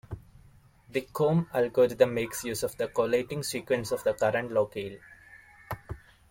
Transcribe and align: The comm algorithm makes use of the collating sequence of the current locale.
The 0.89 1.01
comm 1.13 1.45
algorithm 1.53 2.15
makes 2.15 2.43
use 2.43 2.63
of 2.63 2.75
the 2.75 2.87
collating 2.87 3.43
sequence 3.43 3.91
of 3.91 4.03
the 4.03 4.15
current 4.15 4.51
locale. 4.51 4.97